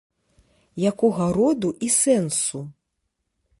Якога 0.91 1.27
роду 1.37 1.69
і 1.89 1.91
сэнсу? 1.99 2.65